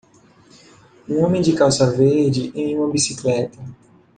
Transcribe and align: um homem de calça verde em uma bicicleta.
um 1.07 1.23
homem 1.23 1.43
de 1.43 1.53
calça 1.53 1.87
verde 1.91 2.51
em 2.55 2.75
uma 2.75 2.89
bicicleta. 2.91 3.59